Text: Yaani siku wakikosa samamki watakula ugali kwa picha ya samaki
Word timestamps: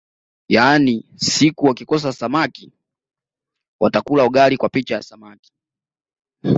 Yaani 0.49 1.03
siku 1.15 1.65
wakikosa 1.65 2.13
samamki 2.13 2.71
watakula 3.79 4.25
ugali 4.25 4.57
kwa 4.57 4.69
picha 4.69 4.95
ya 4.95 5.03
samaki 5.03 5.51